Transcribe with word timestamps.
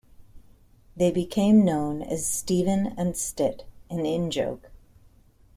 They 0.97 1.11
became 1.11 1.63
known 1.63 2.01
as 2.01 2.25
Stephen 2.25 2.87
and 2.97 3.15
Stitt: 3.15 3.67
an 3.87 4.03
in-joke. 4.03 4.71